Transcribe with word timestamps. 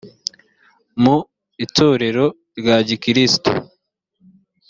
mu 1.03 1.17
itorero 1.65 2.25
rya 2.59 2.77
gikristo 2.87 3.51